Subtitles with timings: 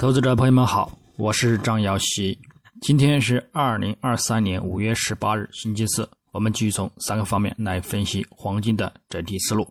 [0.00, 2.38] 投资者朋友们好，我是张瑶希。
[2.80, 6.08] 今天是二零二三年五月十八日，星期四。
[6.30, 9.66] 我们继续从三个方面来分析黄金的整体思路。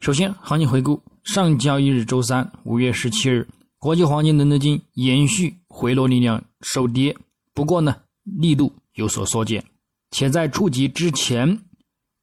[0.00, 3.46] 首先，行情回顾：上交易日周三，五月十七日，
[3.78, 7.14] 国际黄金伦敦金延续回落力量收跌，
[7.52, 9.62] 不过呢，力度有所缩减，
[10.10, 11.60] 且在触及之前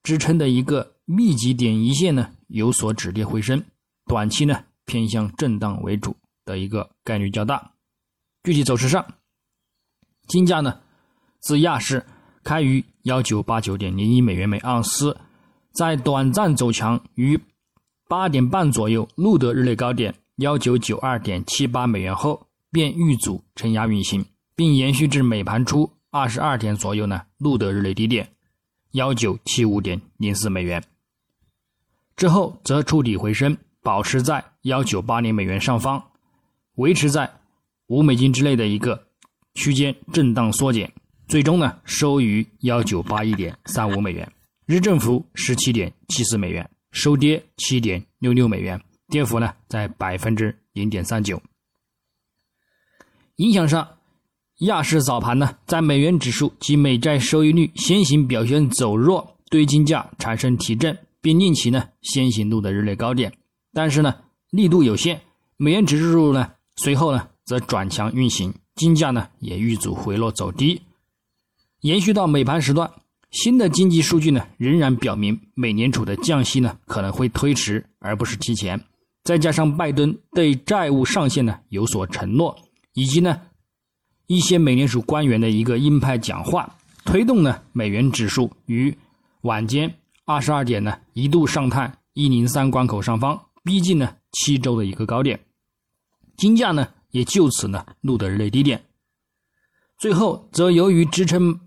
[0.02, 3.64] 支撑的一个密集点一线呢有所止跌回升，
[4.08, 6.16] 短期呢偏向震荡为主。
[6.46, 7.72] 的一个概率较大。
[8.44, 9.06] 具体走势上，
[10.28, 10.80] 金价呢
[11.40, 12.06] 自亚市
[12.44, 15.18] 开于幺九八九点零一美元每盎司，
[15.74, 17.40] 在短暂走强于
[18.08, 24.24] 八点半左右录得日内高点幺九九二点七八美元后，便遇阻承压运行，
[24.56, 28.30] 并延续至美盘初二十二点左右呢录得日内低点
[28.92, 30.84] 幺九七五点零四美元，
[32.16, 36.12] 之后则触底回升，保持在幺九八零美元上方。
[36.76, 37.30] 维持在
[37.88, 39.08] 五美金之内的一个
[39.54, 40.92] 区间震荡缩减，
[41.28, 44.30] 最终呢收于幺九八一点三五美元，
[44.66, 51.42] 日振幅十七点七四美元，收跌七点六六美元，跌幅呢在百分之零点三九。
[53.38, 53.88] 影响上，
[54.60, 63.32] 亚市早盘呢在美元指数及美债收益率先行表现走弱，对金价产生提振，并令其呢先行录得日内高点，
[63.72, 64.14] 但是呢
[64.50, 65.22] 力度有限，
[65.56, 66.52] 美元指数呢。
[66.78, 70.82] 随后呢，则转强运行，金价呢也遇阻回落走低，
[71.82, 72.92] 延续到美盘时段，
[73.32, 78.84] 新的经济数据呢仍然表明美联储的降息呢可能会推迟而不是提前，
[79.24, 82.56] 再加上拜登对债务上限呢有所承诺，
[82.94, 83.40] 以及呢
[84.28, 88.94] 一些美联储官员的一个鹰派讲话，推动呢美元指数于
[89.42, 89.96] 晚间
[90.26, 95.40] 二十二点呢一度上探一零三关口上方，逼近呢七周的一个高点。
[96.38, 98.84] 金价呢也就此呢录得日内低点，
[99.98, 101.60] 最后则由于支撑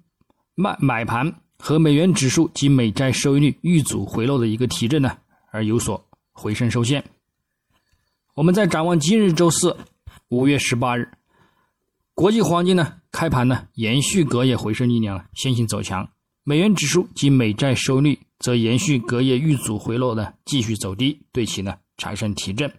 [0.54, 5.16] 卖买盘和美元指数及美债收益率遇阻回落的一个提振呢
[5.50, 7.02] 而有所回升受限。
[8.34, 9.76] 我们在展望今日周四
[10.28, 11.10] 五月十八日，
[12.14, 16.08] 国际黄金呢开盘呢延续隔夜回升力量先行走强，
[16.44, 22.72] 美元指数及美债收益率则延续隔夜遇阻回落呢继续走低，对其呢产生提振。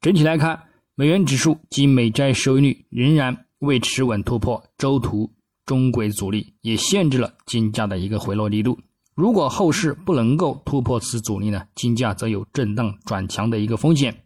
[0.00, 0.58] 整体来看，
[0.94, 5.30] 美元指数及美债收益率仍然未持稳突破周图
[5.66, 8.78] 中轨阻力，也限制了金价的一个回落力度。
[9.14, 14.22] 如果后市不能够突破此阻力呢，金价则有震荡转强的一个风险。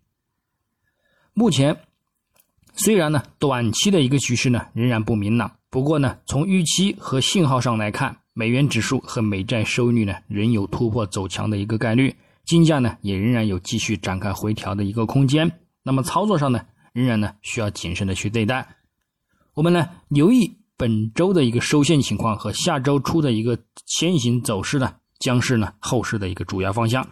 [1.33, 1.77] 目前，
[2.75, 12.15] 虽然呢短期的一个趋势呢仍然不明朗，不过呢从预期和信号上来看，美元指数和美债收益率呢仍有突破走强的一个概率，
[12.45, 15.51] 金价呢也仍然有继续展开回调的一个空间。
[15.87, 16.62] 那么操作上呢，
[16.95, 18.77] 仍然呢需要谨慎的去对待。
[19.53, 27.06] 我们呢留意本周的一个收线情况和下周初的一个先行走势呢，将是呢后市的一个主要方向。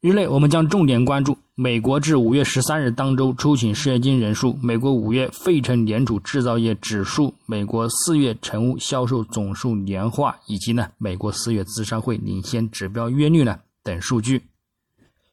[0.00, 14.44] 日内我们将重点关注美国至五月十三日当周出勤失业金人数、美国五月费城联储制造业指数、美国四月成屋销售总数年化以及呢美国四月资商会领先指标月率呢等数据。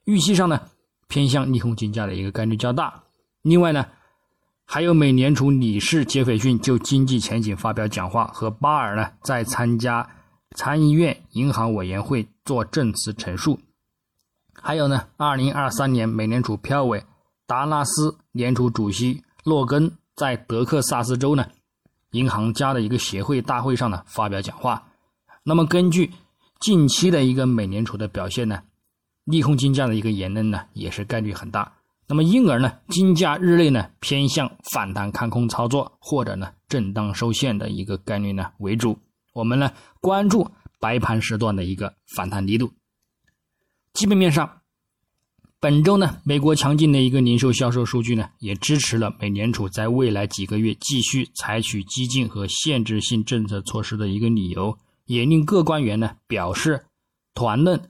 [0.03, 0.59] 预期上呢。
[1.07, 3.03] 偏向利空金价的一个概率较大。
[3.41, 3.85] 另外呢，
[4.66, 10.09] 还有美联储理事杰斐逊就经济前景发表讲话，和巴尔呢在参加
[10.55, 13.59] 参议院银行委员会做证词陈述。
[14.53, 17.03] 还有呢，二零二三年美联储票委
[17.45, 21.45] 达拉斯联储主席洛根在德克萨斯州呢
[22.11, 24.81] 银行家的一个协会大会上呢发表讲话。
[25.44, 26.11] 那么根据
[26.59, 28.63] 近期的一个美联储的表现呢？
[29.25, 31.74] 利空金价的一个言论呢，也是概率很大。
[32.08, 39.00] 那么因而呢，金价日内呢偏向反弹看空操作，或者呢震荡收线的一个概率呢为主。
[39.34, 40.47] 我们呢关注
[40.80, 42.72] 白盘时段的一个反弹力度。
[43.94, 44.62] 基本面上，
[45.59, 56.86] 本周呢美国强劲的一个零售销售数据呢，也支持了美联储在未来几个月继续采取激进和限制性政策措施的一个理由，也令各官员呢表示
[57.33, 57.89] 团论。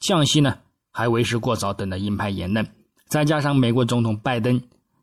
[0.00, 0.58] 降息呢
[0.90, 2.66] 还为时过早等的鹰派言论，
[3.06, 4.60] 再加上美国总统拜登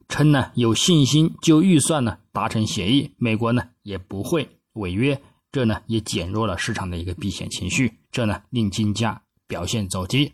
[0.10, 5.22] 称呢有信心就预算呢达成协议，美国呢也不会违约，
[5.52, 10.34] 这呢也减弱了市场的一个避险情绪，这呢令金价表现走低。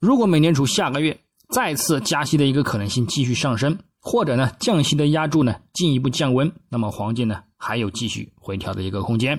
[0.00, 1.20] 如果美联储下个月
[1.50, 9.38] 再次加息的一个可能性继续上升，或者呢降息的压注呢进一步降温，那么黄金呢还有继续回调的一个空间。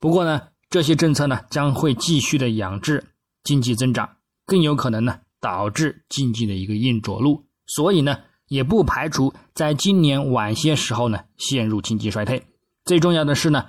[0.00, 0.48] 不过呢。
[0.68, 3.04] 这些政策呢将会继续的养制
[3.44, 8.18] 经济增长，更有可能呢导致经济的一个硬着陆，所以呢，
[8.48, 12.42] 也不排除在今年晚些时候呢陷入经济衰退。
[12.84, 13.64] 最重要的是呢，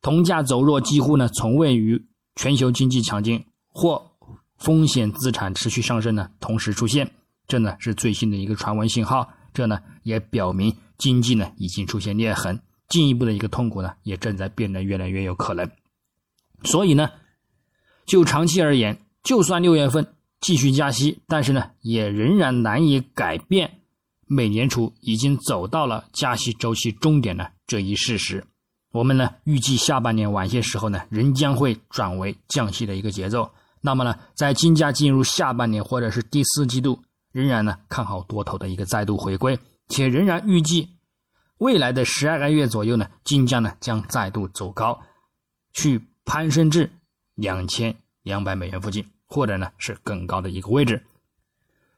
[0.00, 2.06] 铜价走弱几乎呢从未与
[2.36, 4.10] 全球经济强劲或
[4.56, 7.10] 风险资产持续上升呢同时出现，
[7.46, 9.28] 这呢是最新的一个传闻信号。
[9.52, 15.68] 这呢也表明经济呢已经出现裂痕，进一步的一个痛苦呢也正在变得越来越有可能。
[16.64, 17.10] 所以呢，
[18.06, 23.80] 就长期而言，就算六月份继续加息，但是呢也仍然难以改变
[24.26, 28.44] 美联储已经走到了加息周期终点的这一事实。
[28.92, 33.50] 我们呢预计下半年晚些时候呢仍将会转为降息的一个节奏。
[33.80, 37.02] 那么呢，在金价进入下半年或者是第四季度。
[37.30, 39.56] 仍然呢看好多头的一个再度回归，
[39.88, 40.88] 且仍然预计
[41.58, 44.98] 未来的十二个月左右呢，金价呢将再度走高，
[45.74, 46.90] 去攀升至
[47.34, 51.02] 两千两百美元附近，或者呢是更高的一个位置。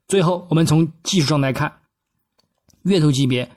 [0.06, 1.80] 最后，我们从技术上来看，
[2.82, 3.50] 月头级别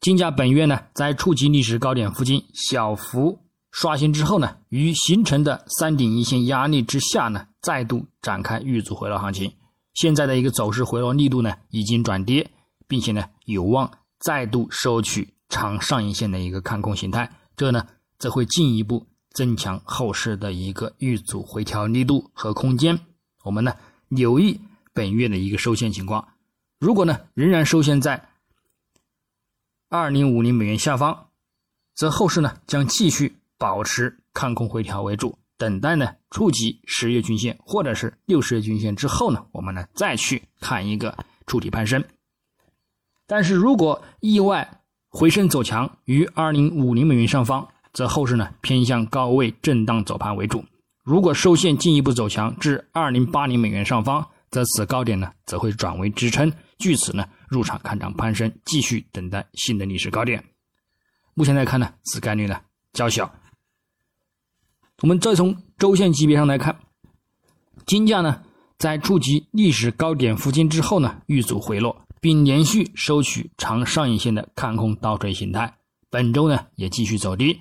[0.00, 3.38] 金价本月呢在触及历史高点附近小幅
[3.70, 9.52] 刷新之后呢，于形成的三顶一线压力之下呢，再度展开遇阻回落行情。
[9.92, 12.50] 现在的一个走势回落力度呢，已经转跌，
[12.88, 17.86] 并且呢有望再度收取长上影线的一个看空形态，这呢
[18.18, 19.06] 则会进一步
[19.36, 22.98] 增强后市的一个遇阻回调力度和空间。
[23.44, 23.74] 我们呢
[24.08, 24.58] 留意
[24.94, 26.26] 本月的一个收线情况，
[26.78, 28.30] 如果呢仍然收线在
[29.90, 31.28] 二零五零美元下方，
[31.94, 35.38] 则后市呢将继续保持看空回调为主。
[35.58, 41.14] 等待呢触及十月均线或者是六十日均线之后呢，我们呢再去看一个
[41.46, 42.02] 触底攀升。
[43.26, 50.62] 但是如果意外回升走强于二零五零美元上方，则后市呢偏向高位震荡走盘为主。
[51.02, 56.52] 如果收线进一步走强至二零八零美元上方，则此高点呢则会转为支撑。
[56.76, 60.44] 据此呢入场看涨攀升，继续等待新的历史高点。
[61.32, 62.60] 目前来看呢，此概率呢
[62.92, 63.32] 较小。
[65.00, 66.78] 我们再从周线级别上来看，
[67.86, 68.42] 金价呢
[68.76, 75.78] 在触及历史高点附近之后呢，遇阻回落，并连续收取长上影线的看空倒锤形态。
[76.10, 77.58] 本周呢也继续走低，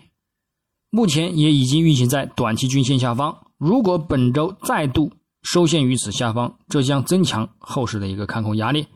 [0.95, 3.47] 目前也已经运行在短期均线下方。
[3.57, 5.11] 如果本周再度
[5.41, 8.87] 收线于此下方，这将增强后市的一个看空压力。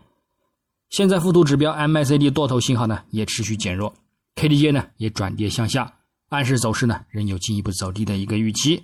[0.90, 3.94] 现在附图指标 MACD 多头信号呢也持续减弱
[4.36, 5.96] ，KDJ 呢也转跌向下。
[6.30, 8.82] 暗示走势呢仍有进一步走低的一个预期，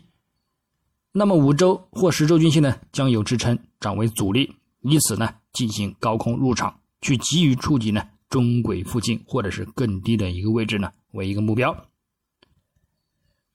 [1.14, 11.74] 那么五周或十周均线呢将有支撑转为阻力，以此呢进行高空入场，去急于触及呢中轨附近或者是更低的一个位置呢为一个目标。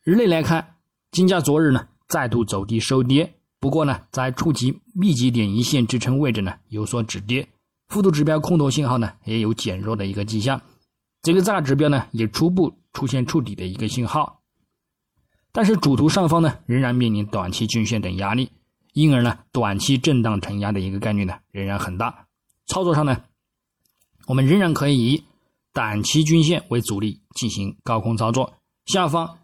[0.03, 0.77] 日内来看，
[1.11, 7.49] 金价昨日呢再度走低收跌，不过呢在触及密集点一线支撑位置呢有所止跌，
[7.89, 10.61] 幅度指标空头信号呢也有减弱的一个迹象，
[11.23, 12.77] 这个大指标呢也初步。
[12.93, 14.41] 出现触底的一个信号，
[15.53, 18.51] 但是主图上方呢仍然面临短期均线等压力，
[18.95, 22.27] 因而呢短期震荡承压的一个概率呢仍然很大。
[22.67, 23.23] 操作上呢，
[24.27, 25.25] 我们仍然可以以
[25.73, 28.55] 短期均线为主力进行高空操作，
[28.87, 29.39] 下方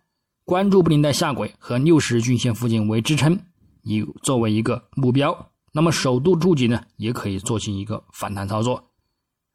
[0.47, 3.37] 关注布林带下轨和六十日均线附近为支撑，
[3.83, 5.51] 以作为一个目标。
[5.73, 8.85] 那么首度触及呢，也可以做进一个反弹操作。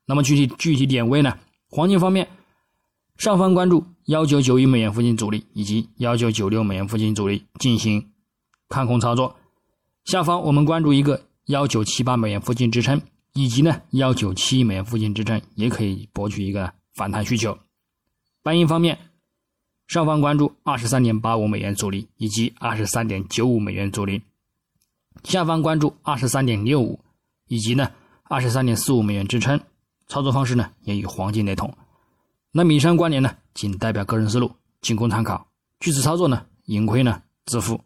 [0.06, 2.28] 那么具体具体点位呢，黄金方面。
[3.18, 8.12] 上方关注幺九九一美元附近阻力以及幺九九六美元附近阻力进行
[8.68, 9.38] 看空操作，
[10.04, 13.02] 下方我们关注一个幺九七八美元附近支撑，
[13.34, 17.58] 以及呢幺九七美元附近支撑，也可以博取一个反弹需求。
[18.44, 18.98] 白银方面，
[19.92, 24.22] 上方关注二十三点八五美元阻力以及二十三点九五美元阻力，
[25.26, 26.98] 下方关注二十三点六五
[27.50, 27.92] 以及呢
[28.24, 29.60] 二十三点四五美元支撑。
[30.08, 31.76] 操作方式呢也与黄金雷同。
[32.54, 35.46] 那以上观点呢，仅代表个人思路，仅供参考。
[35.82, 37.82] 据此操作呢，盈亏呢自负。